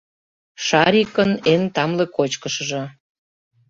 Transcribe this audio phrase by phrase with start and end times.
[0.65, 2.83] Шарикын эн тамле кочкышыжо.